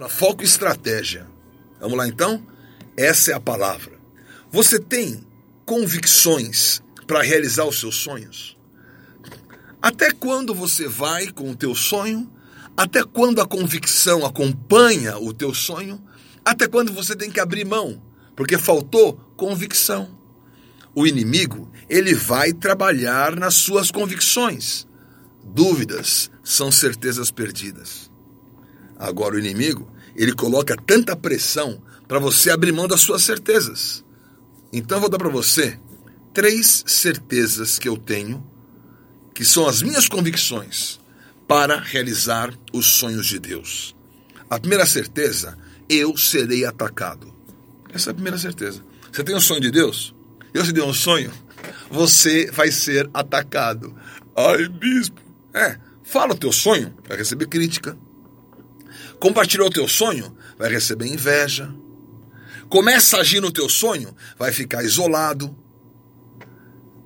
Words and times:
Para 0.00 0.08
foco 0.08 0.42
e 0.42 0.46
estratégia. 0.46 1.26
Vamos 1.78 1.98
lá 1.98 2.08
então? 2.08 2.42
Essa 2.96 3.32
é 3.32 3.34
a 3.34 3.40
palavra. 3.40 3.98
Você 4.50 4.80
tem 4.80 5.26
convicções 5.66 6.80
para 7.06 7.20
realizar 7.20 7.66
os 7.66 7.78
seus 7.78 7.96
sonhos? 7.96 8.56
Até 9.82 10.10
quando 10.10 10.54
você 10.54 10.88
vai 10.88 11.30
com 11.30 11.50
o 11.50 11.54
teu 11.54 11.74
sonho? 11.74 12.32
Até 12.74 13.04
quando 13.04 13.42
a 13.42 13.46
convicção 13.46 14.24
acompanha 14.24 15.18
o 15.18 15.34
teu 15.34 15.52
sonho? 15.52 16.02
Até 16.42 16.66
quando 16.66 16.94
você 16.94 17.14
tem 17.14 17.30
que 17.30 17.38
abrir 17.38 17.66
mão? 17.66 18.02
Porque 18.34 18.56
faltou 18.56 19.20
convicção. 19.36 20.18
O 20.94 21.06
inimigo, 21.06 21.70
ele 21.90 22.14
vai 22.14 22.54
trabalhar 22.54 23.36
nas 23.36 23.52
suas 23.52 23.90
convicções. 23.90 24.88
Dúvidas 25.44 26.30
são 26.42 26.72
certezas 26.72 27.30
perdidas. 27.30 28.09
Agora 29.00 29.34
o 29.34 29.38
inimigo, 29.38 29.90
ele 30.14 30.34
coloca 30.34 30.76
tanta 30.76 31.16
pressão 31.16 31.82
para 32.06 32.18
você 32.18 32.50
abrir 32.50 32.70
mão 32.70 32.86
das 32.86 33.00
suas 33.00 33.22
certezas. 33.22 34.04
Então 34.70 34.98
eu 34.98 35.00
vou 35.00 35.08
dar 35.08 35.16
para 35.16 35.30
você 35.30 35.80
três 36.34 36.84
certezas 36.86 37.78
que 37.78 37.88
eu 37.88 37.96
tenho, 37.96 38.46
que 39.34 39.42
são 39.42 39.66
as 39.66 39.80
minhas 39.80 40.06
convicções 40.06 41.00
para 41.48 41.80
realizar 41.80 42.52
os 42.74 42.84
sonhos 42.84 43.26
de 43.26 43.38
Deus. 43.38 43.96
A 44.50 44.58
primeira 44.58 44.84
certeza, 44.84 45.56
eu 45.88 46.14
serei 46.14 46.66
atacado. 46.66 47.32
Essa 47.94 48.10
é 48.10 48.12
a 48.12 48.14
primeira 48.14 48.36
certeza. 48.36 48.84
Você 49.10 49.24
tem 49.24 49.34
um 49.34 49.40
sonho 49.40 49.62
de 49.62 49.70
Deus? 49.70 50.14
Eu 50.52 50.62
te 50.62 50.72
dei 50.72 50.82
um 50.82 50.92
sonho? 50.92 51.32
Você 51.90 52.50
vai 52.50 52.70
ser 52.70 53.08
atacado. 53.14 53.96
Ai, 54.36 54.68
bispo. 54.68 55.22
É, 55.54 55.78
fala 56.04 56.34
o 56.34 56.38
teu 56.38 56.52
sonho, 56.52 56.94
vai 57.08 57.16
receber 57.16 57.46
crítica. 57.46 57.96
Compartilhou 59.18 59.68
o 59.68 59.72
teu 59.72 59.86
sonho, 59.86 60.36
vai 60.58 60.70
receber 60.70 61.06
inveja. 61.06 61.72
Começa 62.68 63.16
a 63.16 63.20
agir 63.20 63.40
no 63.40 63.50
teu 63.50 63.68
sonho, 63.68 64.14
vai 64.38 64.52
ficar 64.52 64.84
isolado. 64.84 65.56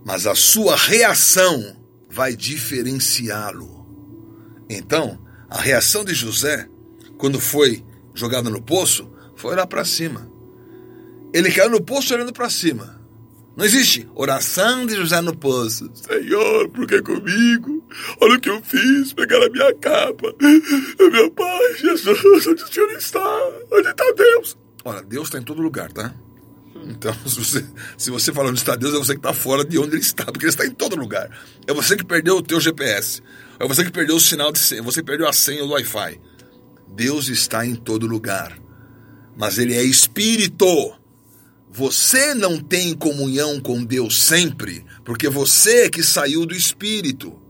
Mas 0.05 0.27
a 0.27 0.35
sua 0.35 0.77
reação 0.77 1.77
vai 2.11 2.37
diferenciá-lo. 2.37 3.87
Então, 4.69 5.19
a 5.49 5.61
reação 5.61 6.05
de 6.05 6.15
José, 6.15 6.69
quando 7.17 7.41
foi 7.41 7.85
jogado 8.15 8.51
no 8.51 8.63
poço, 8.63 9.11
foi 9.35 9.53
olhar 9.53 9.67
para 9.67 9.85
cima. 9.85 10.31
Ele 11.33 11.51
caiu 11.51 11.71
no 11.71 11.83
poço 11.83 12.15
olhando 12.15 12.33
para 12.33 12.49
cima. 12.49 13.01
Não 13.57 13.65
existe 13.65 14.09
oração 14.15 14.85
de 14.85 14.95
José 14.97 15.21
no 15.21 15.37
poço. 15.37 15.91
Senhor, 15.95 16.69
por 16.71 16.87
que 16.87 17.01
comigo? 17.03 17.74
Olha 18.21 18.37
o 18.37 18.41
que 18.41 18.51
eu 18.51 18.61
fiz, 18.63 19.13
pegaram 19.13 19.47
a 19.47 19.51
minha 19.51 19.75
capa. 19.75 20.35
Meu 20.99 21.31
pai, 21.31 21.75
Jesus, 21.77 22.47
onde 22.47 22.63
o 22.63 22.67
Senhor 22.67 22.91
está? 22.93 23.53
Onde 23.71 23.89
está 23.89 24.13
Deus? 24.17 24.57
Olha, 24.85 25.03
Deus 25.03 25.29
está 25.29 25.39
em 25.39 25.43
todo 25.43 25.63
lugar, 25.63 25.93
tá? 25.93 26.15
Então, 26.87 27.15
se 27.27 27.39
você, 27.39 27.67
se 27.97 28.11
você 28.11 28.33
fala 28.33 28.51
onde 28.51 28.59
está 28.59 28.77
Deus, 28.77 28.95
é 28.95 28.99
você 28.99 29.13
que 29.13 29.21
está 29.21 29.33
fora 29.33 29.65
de 29.65 29.79
onde 29.79 29.95
ele 29.95 30.03
está, 30.03 30.25
porque 30.25 30.45
ele 30.45 30.51
está 30.51 30.67
em 30.67 30.71
todo 30.71 30.97
lugar. 30.97 31.31
É 31.67 31.73
você 31.73 31.97
que 31.97 32.05
perdeu 32.05 32.37
o 32.37 32.43
teu 32.43 32.61
GPS. 32.61 33.23
É 33.59 33.67
você 33.67 33.85
que 33.85 33.91
perdeu 33.91 34.17
o 34.17 34.21
sinal 34.21 34.53
de 34.53 34.59
senha. 34.59 34.83
Você 34.83 35.03
perdeu 35.03 35.29
a 35.29 35.33
senha 35.33 35.63
do 35.63 35.71
Wi-Fi. 35.71 36.21
Deus 36.89 37.29
está 37.29 37.65
em 37.65 37.75
todo 37.75 38.07
lugar. 38.07 38.59
Mas 39.37 39.59
ele 39.59 39.75
é 39.75 39.83
espírito. 39.83 40.67
Você 41.71 42.35
não 42.35 42.61
tem 42.61 42.95
comunhão 42.95 43.59
com 43.59 43.83
Deus 43.83 44.23
sempre, 44.23 44.85
porque 45.05 45.29
você 45.29 45.87
é 45.87 45.91
que 45.91 46.05
saiu 46.05 46.47
do 46.47 46.55
espírito. 46.55 47.44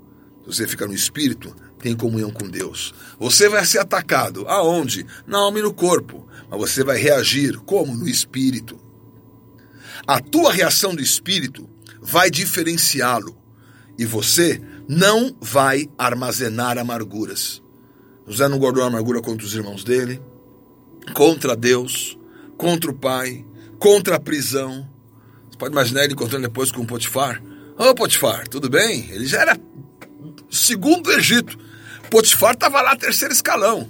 Você 0.46 0.66
fica 0.68 0.86
no 0.86 0.94
espírito, 0.94 1.54
tem 1.78 1.96
comunhão 1.96 2.30
com 2.30 2.48
Deus. 2.48 2.94
Você 3.18 3.48
vai 3.48 3.64
ser 3.64 3.78
atacado. 3.78 4.46
Aonde? 4.48 5.06
Na 5.26 5.38
alma 5.38 5.58
e 5.58 5.62
no 5.62 5.72
corpo. 5.72 6.26
Mas 6.50 6.60
você 6.60 6.84
vai 6.84 6.98
reagir 6.98 7.58
como? 7.60 7.94
No 7.94 8.08
espírito. 8.08 8.78
A 10.06 10.20
tua 10.20 10.52
reação 10.52 10.94
do 10.94 11.02
espírito 11.02 11.68
vai 12.00 12.30
diferenciá-lo. 12.30 13.36
E 13.98 14.04
você 14.04 14.60
não 14.88 15.34
vai 15.40 15.88
armazenar 15.96 16.78
amarguras. 16.78 17.62
José 18.26 18.48
não 18.48 18.58
guardou 18.58 18.82
amargura 18.82 19.20
contra 19.20 19.46
os 19.46 19.54
irmãos 19.54 19.84
dele, 19.84 20.20
contra 21.14 21.54
Deus, 21.54 22.18
contra 22.56 22.90
o 22.90 22.94
pai, 22.94 23.44
contra 23.78 24.16
a 24.16 24.20
prisão. 24.20 24.88
Você 25.50 25.58
pode 25.58 25.72
imaginar 25.72 26.04
ele 26.04 26.14
encontrando 26.14 26.46
depois 26.46 26.72
com 26.72 26.82
o 26.82 26.86
Potifar. 26.86 27.42
Ô 27.78 27.88
oh, 27.90 27.94
Potifar, 27.94 28.48
tudo 28.48 28.70
bem? 28.70 29.10
Ele 29.10 29.26
já 29.26 29.42
era 29.42 29.58
segundo 30.50 31.10
Egito. 31.12 31.58
Potifar 32.10 32.54
estava 32.54 32.80
lá, 32.82 32.96
terceiro 32.96 33.32
escalão. 33.32 33.88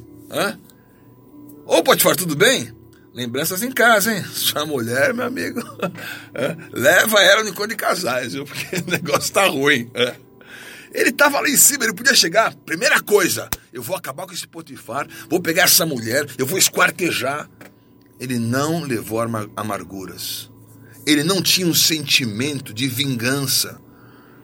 Ô 1.67 1.77
oh, 1.79 1.83
Potifar, 1.83 2.17
tudo 2.17 2.37
bem? 2.37 2.73
Lembranças 3.13 3.63
em 3.63 3.71
casa, 3.71 4.13
hein? 4.13 4.25
Sua 4.33 4.67
mulher, 4.67 5.15
meu 5.15 5.27
amigo, 5.27 5.61
leva 6.73 7.21
ela 7.21 7.43
no 7.45 7.51
encontro 7.51 7.69
de 7.69 7.77
casais, 7.77 8.33
viu? 8.33 8.45
Porque 8.47 8.77
o 8.77 8.91
negócio 8.91 9.33
tá 9.33 9.47
ruim. 9.47 9.91
Ele 10.93 11.11
estava 11.11 11.41
lá 11.41 11.49
em 11.49 11.57
cima, 11.57 11.85
ele 11.85 11.95
podia 11.95 12.15
chegar. 12.15 12.55
Primeira 12.55 13.01
coisa, 13.03 13.49
eu 13.73 13.83
vou 13.83 13.97
acabar 13.97 14.27
com 14.27 14.33
esse 14.33 14.47
Potifar, 14.47 15.07
vou 15.29 15.41
pegar 15.41 15.65
essa 15.65 15.85
mulher, 15.85 16.27
eu 16.39 16.47
vou 16.47 16.59
esquartejar 16.59 17.49
ele 18.19 18.39
não 18.39 18.83
levou 18.83 19.21
amarguras. 19.57 20.51
Ele 21.07 21.23
não 21.23 21.43
tinha 21.43 21.67
um 21.67 21.75
sentimento 21.75 22.73
de 22.73 22.89
vingança. 22.89 23.81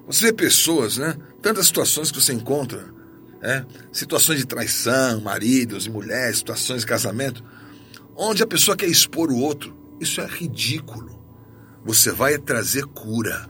Você 0.07 0.27
vê 0.27 0.33
pessoas, 0.33 0.99
né? 0.99 1.17
Tantas 1.43 1.67
situações 1.67 2.11
que 2.11 2.21
você 2.21 2.33
encontra, 2.33 2.85
né? 3.41 3.65
situações 3.93 4.39
de 4.39 4.47
traição, 4.47 5.21
maridos 5.21 5.87
e 5.87 5.91
mulheres, 5.91 6.39
situações 6.39 6.83
de 6.83 6.87
casamento, 6.87 7.43
onde 8.15 8.43
a 8.43 8.47
pessoa 8.47 8.77
quer 8.77 8.87
expor 8.87 9.31
o 9.31 9.39
outro. 9.39 9.77
Isso 9.99 10.21
é 10.21 10.27
ridículo. 10.27 11.19
Você 11.85 12.13
vai 12.13 12.37
trazer 12.39 12.85
cura. 12.87 13.49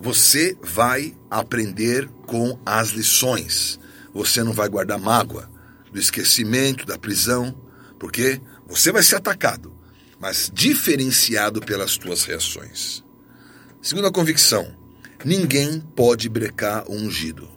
Você 0.00 0.56
vai 0.62 1.16
aprender 1.28 2.08
com 2.26 2.58
as 2.64 2.90
lições. 2.90 3.80
Você 4.14 4.44
não 4.44 4.52
vai 4.52 4.68
guardar 4.68 4.98
mágoa 4.98 5.50
do 5.92 5.98
esquecimento, 5.98 6.86
da 6.86 6.98
prisão, 6.98 7.54
porque 7.98 8.40
você 8.66 8.92
vai 8.92 9.02
ser 9.02 9.16
atacado, 9.16 9.72
mas 10.20 10.50
diferenciado 10.52 11.60
pelas 11.60 11.96
tuas 11.96 12.24
reações. 12.24 13.02
Segunda 13.82 14.10
convicção: 14.10 14.76
ninguém 15.24 15.80
pode 15.80 16.28
brecar 16.28 16.84
o 16.88 16.94
ungido. 16.94 17.48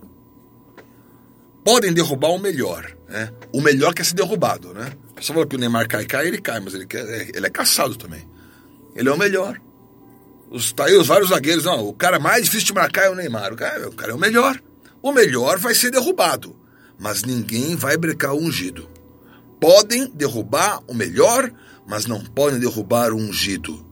Podem 1.64 1.94
derrubar 1.94 2.30
o 2.30 2.40
melhor, 2.40 2.96
né? 3.08 3.32
O 3.52 3.62
melhor 3.62 3.94
quer 3.94 4.06
ser 4.06 4.16
derrubado, 4.16 4.74
né? 4.74 4.94
A 5.12 5.14
pessoa 5.16 5.36
fala 5.36 5.48
que 5.48 5.56
o 5.56 5.60
Neymar 5.60 5.88
cai, 5.88 6.06
cai, 6.06 6.28
ele 6.28 6.40
cai, 6.40 6.60
mas 6.60 6.74
ele, 6.74 6.88
quer, 6.88 7.30
ele 7.36 7.46
é 7.46 7.50
caçado 7.50 7.96
também. 7.96 8.28
Ele 8.96 9.08
é 9.08 9.12
o 9.12 9.18
melhor. 9.18 9.60
Os, 10.50 10.74
tá 10.74 10.86
aí 10.86 10.96
os 10.96 11.08
vários 11.08 11.30
zagueiros, 11.30 11.66
não, 11.66 11.88
o 11.88 11.94
cara 11.94 12.20
mais 12.20 12.46
difícil 12.46 12.68
de 12.68 12.74
marcar 12.74 13.06
é 13.06 13.10
o 13.10 13.16
Neymar, 13.16 13.54
o 13.54 13.56
cara, 13.56 13.88
o 13.88 13.94
cara 13.94 14.12
é 14.12 14.16
o 14.16 14.20
melhor. 14.20 14.60
O 15.02 15.12
melhor 15.12 15.60
vai 15.60 15.76
ser 15.76 15.92
derrubado, 15.92 16.56
mas 17.00 17.24
ninguém 17.24 17.76
vai 17.76 17.96
brecar 17.96 18.34
o 18.34 18.40
ungido 18.40 18.90
podem 19.62 20.08
derrubar 20.08 20.82
o 20.88 20.94
melhor, 20.94 21.52
mas 21.86 22.08
não 22.08 22.20
podem 22.20 22.60
derrubar 22.60 23.14
o 23.14 23.18
ungido. 23.18 23.86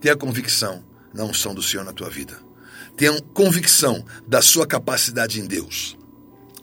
Tenha 0.00 0.16
convicção 0.16 0.84
na 1.12 1.24
unção 1.24 1.52
do 1.52 1.60
Senhor 1.60 1.82
na 1.84 1.92
tua 1.92 2.08
vida. 2.08 2.38
Tenha 2.98 3.22
convicção 3.32 4.04
da 4.26 4.42
sua 4.42 4.66
capacidade 4.66 5.40
em 5.40 5.46
Deus. 5.46 5.96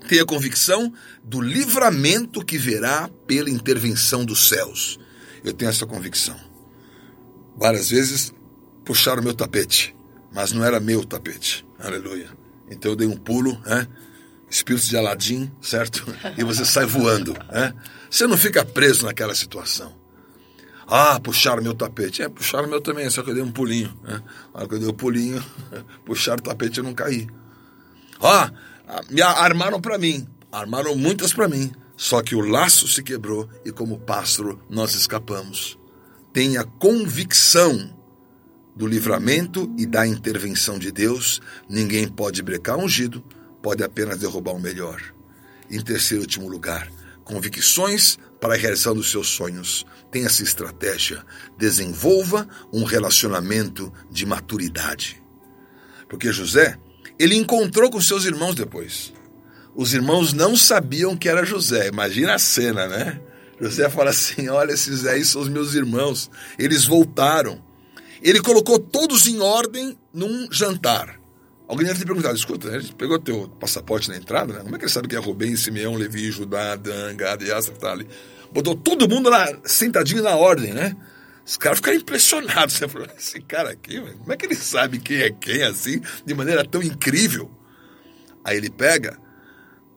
Tenha 0.07 0.25
convicção 0.25 0.93
do 1.23 1.39
livramento 1.39 2.43
que 2.43 2.57
verá 2.57 3.09
pela 3.25 3.49
intervenção 3.49 4.25
dos 4.25 4.49
céus. 4.49 4.99
Eu 5.45 5.53
tenho 5.53 5.69
essa 5.69 5.87
convicção. 5.87 6.37
Várias 7.55 7.89
vezes 7.89 8.33
puxaram 8.83 9.23
meu 9.23 9.33
tapete, 9.33 9.95
mas 10.33 10.51
não 10.51 10.63
era 10.63 10.77
meu 10.79 11.05
tapete. 11.05 11.65
Aleluia. 11.79 12.29
Então 12.69 12.91
eu 12.91 12.95
dei 12.97 13.07
um 13.07 13.15
pulo, 13.15 13.57
né? 13.65 13.87
espíritos 14.49 14.89
de 14.89 14.97
Aladim, 14.97 15.49
certo? 15.61 16.05
E 16.37 16.43
você 16.43 16.65
sai 16.65 16.85
voando, 16.85 17.33
né? 17.49 17.73
Você 18.09 18.27
não 18.27 18.37
fica 18.37 18.63
preso 18.65 19.05
naquela 19.05 19.33
situação. 19.33 19.93
Ah, 20.87 21.19
puxaram 21.19 21.63
meu 21.63 21.73
tapete. 21.73 22.21
É, 22.21 22.29
puxaram 22.29 22.67
meu 22.67 22.81
também, 22.81 23.09
só 23.09 23.23
que 23.23 23.31
eu 23.31 23.33
dei 23.33 23.43
um 23.43 23.51
pulinho. 23.51 23.93
Né? 24.03 24.21
Na 24.53 24.59
hora 24.59 24.67
que 24.67 24.75
eu 24.75 24.79
dei 24.79 24.87
o 24.87 24.91
um 24.91 24.95
pulinho, 24.95 25.43
puxaram 26.05 26.39
o 26.39 26.43
tapete 26.43 26.79
e 26.79 26.83
não 26.83 26.93
caí. 26.93 27.27
Ah, 28.21 28.51
me 29.09 29.21
armaram 29.21 29.81
para 29.81 29.97
mim. 29.97 30.27
Armaram 30.51 30.95
muitas 30.95 31.33
para 31.33 31.47
mim. 31.47 31.71
Só 31.97 32.21
que 32.21 32.35
o 32.35 32.41
laço 32.41 32.87
se 32.87 33.01
quebrou 33.01 33.49
e 33.63 33.71
como 33.71 33.99
pássaro 33.99 34.59
nós 34.69 34.93
escapamos. 34.93 35.77
Tenha 36.33 36.63
convicção 36.63 37.95
do 38.75 38.85
livramento 38.85 39.73
e 39.77 39.85
da 39.85 40.05
intervenção 40.05 40.77
de 40.77 40.91
Deus. 40.91 41.41
Ninguém 41.69 42.07
pode 42.07 42.43
brecar 42.43 42.77
ungido, 42.77 43.23
pode 43.61 43.83
apenas 43.83 44.19
derrubar 44.19 44.53
o 44.53 44.59
melhor. 44.59 45.01
Em 45.69 45.81
terceiro 45.81 46.23
e 46.23 46.25
último 46.25 46.49
lugar, 46.49 46.91
convicções 47.25 48.17
para 48.39 48.53
a 48.53 48.57
realização 48.57 48.93
dos 48.93 49.11
seus 49.11 49.27
sonhos. 49.27 49.85
Tenha 50.11 50.27
essa 50.27 50.43
estratégia. 50.43 51.25
Desenvolva 51.57 52.47
um 52.71 52.85
relacionamento 52.85 53.91
de 54.09 54.25
maturidade. 54.25 55.21
Porque 56.07 56.31
José, 56.31 56.77
ele 57.19 57.35
encontrou 57.35 57.89
com 57.89 57.99
seus 57.99 58.23
irmãos 58.23 58.55
depois. 58.55 59.11
Os 59.75 59.93
irmãos 59.93 60.31
não 60.31 60.55
sabiam 60.55 61.17
que 61.17 61.27
era 61.27 61.45
José. 61.45 61.87
Imagina 61.87 62.35
a 62.35 62.39
cena, 62.39 62.87
né? 62.87 63.19
José 63.59 63.89
fala 63.89 64.11
assim: 64.11 64.47
Olha, 64.47 64.71
esses 64.71 65.05
aí 65.05 65.25
são 65.25 65.41
os 65.41 65.49
meus 65.49 65.73
irmãos, 65.73 66.29
eles 66.57 66.85
voltaram. 66.85 67.61
Ele 68.21 68.41
colocou 68.41 68.79
todos 68.79 69.27
em 69.27 69.41
ordem 69.41 69.97
num 70.13 70.47
jantar. 70.51 71.19
Alguém 71.67 71.87
deve 71.87 71.99
ter 71.99 72.05
perguntado: 72.05 72.35
escuta, 72.35 72.67
ele 72.67 72.91
pegou 72.93 73.19
teu 73.19 73.49
passaporte 73.59 74.09
na 74.09 74.17
entrada, 74.17 74.53
né? 74.53 74.59
Como 74.61 74.75
é 74.75 74.77
que 74.77 74.85
ele 74.85 74.91
sabe 74.91 75.07
que 75.07 75.15
é 75.15 75.19
Rubem, 75.19 75.55
Simeão, 75.55 75.95
Levi, 75.95 76.31
Judá, 76.31 76.75
Dan, 76.75 77.15
Gad 77.15 77.41
que 77.41 77.79
tá 77.79 77.91
ali? 77.91 78.07
Botou 78.51 78.75
todo 78.75 79.09
mundo 79.09 79.29
lá, 79.29 79.47
sentadinho 79.63 80.23
na 80.23 80.35
ordem, 80.35 80.73
né? 80.73 80.95
Os 81.45 81.57
caras 81.57 81.79
ficaram 81.79 81.97
impressionados. 81.97 82.75
Você 82.75 82.87
falou, 82.87 83.07
esse 83.17 83.41
cara 83.41 83.71
aqui, 83.71 83.99
como 83.99 84.33
é 84.33 84.37
que 84.37 84.45
ele 84.45 84.55
sabe 84.55 84.99
quem 84.99 85.17
é 85.17 85.31
quem 85.31 85.63
assim, 85.63 86.01
de 86.25 86.33
maneira 86.33 86.63
tão 86.65 86.81
incrível? 86.81 87.51
Aí 88.43 88.57
ele 88.57 88.69
pega 88.69 89.19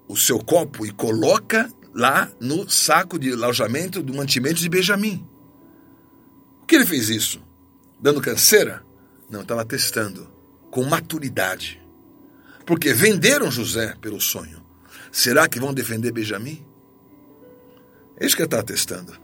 o 0.06 0.16
seu 0.16 0.38
copo 0.38 0.86
e 0.86 0.90
coloca 0.90 1.70
lá 1.94 2.30
no 2.40 2.68
saco 2.68 3.18
de 3.18 3.32
alojamento 3.32 4.02
do 4.02 4.14
mantimento 4.14 4.60
de 4.60 4.68
Benjamim. 4.68 5.26
Por 6.60 6.66
que 6.66 6.76
ele 6.76 6.86
fez 6.86 7.08
isso? 7.10 7.40
Dando 8.00 8.20
canseira? 8.20 8.82
Não, 9.30 9.42
estava 9.42 9.64
testando 9.64 10.37
com 10.70 10.84
maturidade. 10.84 11.80
Porque 12.66 12.92
venderam 12.92 13.50
José 13.50 13.94
pelo 14.00 14.20
sonho. 14.20 14.62
Será 15.10 15.48
que 15.48 15.60
vão 15.60 15.72
defender 15.72 16.12
Benjamim? 16.12 16.64
É 18.16 18.26
isso 18.26 18.36
que 18.36 18.42
está 18.42 18.62
testando. 18.62 19.16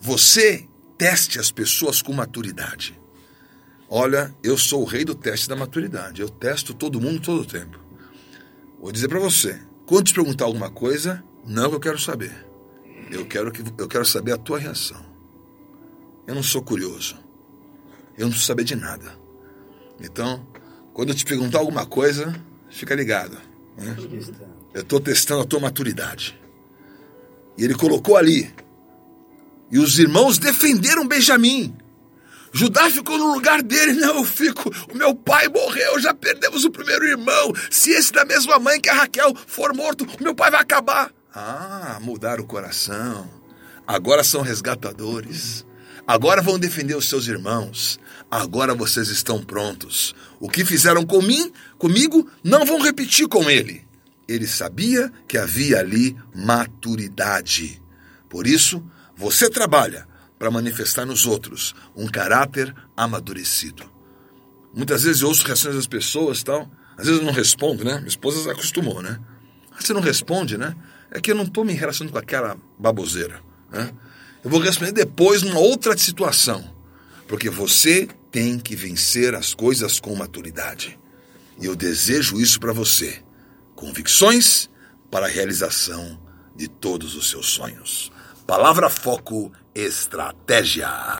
Você 0.00 0.68
teste 0.96 1.38
as 1.38 1.50
pessoas 1.50 2.02
com 2.02 2.12
maturidade. 2.12 2.98
Olha, 3.88 4.34
eu 4.42 4.56
sou 4.56 4.82
o 4.82 4.86
rei 4.86 5.04
do 5.04 5.14
teste 5.14 5.48
da 5.48 5.56
maturidade. 5.56 6.22
Eu 6.22 6.28
testo 6.28 6.72
todo 6.72 7.00
mundo 7.00 7.20
todo 7.20 7.42
o 7.42 7.46
tempo. 7.46 7.78
Vou 8.80 8.92
dizer 8.92 9.08
para 9.08 9.18
você, 9.18 9.60
quando 9.86 10.06
te 10.06 10.14
perguntar 10.14 10.44
alguma 10.44 10.70
coisa, 10.70 11.22
não 11.44 11.72
eu 11.72 11.80
quero 11.80 11.98
saber. 11.98 12.46
Eu 13.10 13.26
quero, 13.26 13.52
que, 13.52 13.62
eu 13.76 13.88
quero 13.88 14.06
saber 14.06 14.32
a 14.32 14.38
tua 14.38 14.58
reação. 14.58 15.04
Eu 16.26 16.34
não 16.34 16.42
sou 16.42 16.62
curioso. 16.62 17.16
Eu 18.16 18.24
não 18.24 18.30
preciso 18.30 18.46
saber 18.46 18.64
de 18.64 18.74
nada. 18.74 19.21
Então, 20.00 20.46
quando 20.92 21.10
eu 21.10 21.14
te 21.14 21.24
perguntar 21.24 21.58
alguma 21.58 21.86
coisa, 21.86 22.34
fica 22.70 22.94
ligado. 22.94 23.36
Né? 23.76 23.96
Eu 24.74 24.82
estou 24.82 25.00
testando 25.00 25.42
a 25.42 25.46
tua 25.46 25.60
maturidade. 25.60 26.38
E 27.56 27.64
ele 27.64 27.74
colocou 27.74 28.16
ali 28.16 28.52
e 29.72 29.78
os 29.78 29.98
irmãos 29.98 30.36
defenderam 30.36 31.08
Benjamim. 31.08 31.74
Judá 32.52 32.90
ficou 32.90 33.16
no 33.16 33.32
lugar 33.32 33.62
dele. 33.62 33.94
Não, 33.94 34.18
eu 34.18 34.24
fico. 34.24 34.70
O 34.92 34.94
meu 34.94 35.14
pai 35.14 35.48
morreu, 35.48 35.98
já 35.98 36.12
perdemos 36.12 36.66
o 36.66 36.70
primeiro 36.70 37.06
irmão. 37.06 37.54
Se 37.70 37.90
esse 37.90 38.12
da 38.12 38.22
mesma 38.26 38.58
mãe 38.58 38.78
que 38.78 38.90
a 38.90 38.94
Raquel 38.94 39.34
for 39.46 39.74
morto, 39.74 40.04
o 40.20 40.22
meu 40.22 40.34
pai 40.34 40.50
vai 40.50 40.60
acabar. 40.60 41.10
Ah, 41.34 41.98
mudaram 42.02 42.44
o 42.44 42.46
coração. 42.46 43.26
Agora 43.86 44.22
são 44.22 44.42
resgatadores. 44.42 45.64
Agora 46.06 46.42
vão 46.42 46.58
defender 46.58 46.96
os 46.96 47.08
seus 47.08 47.26
irmãos. 47.26 47.98
Agora 48.30 48.74
vocês 48.74 49.08
estão 49.08 49.42
prontos. 49.42 50.14
O 50.40 50.48
que 50.48 50.64
fizeram 50.64 51.04
com 51.04 51.22
mim, 51.22 51.52
comigo, 51.78 52.28
não 52.42 52.64
vão 52.66 52.80
repetir 52.80 53.28
com 53.28 53.48
ele. 53.48 53.86
Ele 54.26 54.46
sabia 54.46 55.12
que 55.28 55.38
havia 55.38 55.78
ali 55.78 56.16
maturidade. 56.34 57.80
Por 58.28 58.46
isso, 58.46 58.82
você 59.16 59.48
trabalha 59.48 60.08
para 60.38 60.50
manifestar 60.50 61.04
nos 61.04 61.26
outros 61.26 61.74
um 61.94 62.08
caráter 62.08 62.74
amadurecido. 62.96 63.84
Muitas 64.74 65.04
vezes 65.04 65.22
eu 65.22 65.28
ouço 65.28 65.46
reações 65.46 65.76
das 65.76 65.86
pessoas 65.86 66.42
tal. 66.42 66.68
Às 66.96 67.06
vezes 67.06 67.20
eu 67.20 67.26
não 67.26 67.32
respondo, 67.32 67.84
né? 67.84 67.96
Minha 67.96 68.08
esposa 68.08 68.50
acostumou, 68.50 69.02
né? 69.02 69.20
Você 69.78 69.92
não 69.92 70.00
responde, 70.00 70.56
né? 70.56 70.74
É 71.10 71.20
que 71.20 71.30
eu 71.30 71.34
não 71.34 71.44
estou 71.44 71.64
me 71.64 71.74
relacionando 71.74 72.12
com 72.12 72.18
aquela 72.18 72.56
baboseira, 72.78 73.40
né? 73.70 73.92
Eu 74.44 74.50
vou 74.50 74.60
responder 74.60 74.92
depois 74.92 75.42
numa 75.42 75.60
outra 75.60 75.96
situação. 75.96 76.64
Porque 77.28 77.48
você 77.48 78.08
tem 78.30 78.58
que 78.58 78.74
vencer 78.74 79.34
as 79.34 79.54
coisas 79.54 80.00
com 80.00 80.14
maturidade. 80.14 80.98
E 81.60 81.66
eu 81.66 81.76
desejo 81.76 82.40
isso 82.40 82.58
para 82.58 82.72
você. 82.72 83.22
Convicções 83.74 84.68
para 85.10 85.26
a 85.26 85.28
realização 85.28 86.20
de 86.56 86.68
todos 86.68 87.14
os 87.14 87.30
seus 87.30 87.46
sonhos. 87.46 88.10
Palavra 88.46 88.90
Foco 88.90 89.52
Estratégia. 89.74 90.88